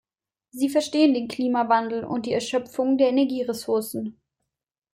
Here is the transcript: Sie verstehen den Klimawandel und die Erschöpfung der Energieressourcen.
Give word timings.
Sie 0.49 0.67
verstehen 0.69 1.13
den 1.13 1.27
Klimawandel 1.27 2.03
und 2.03 2.25
die 2.25 2.33
Erschöpfung 2.33 2.97
der 2.97 3.09
Energieressourcen. 3.09 4.19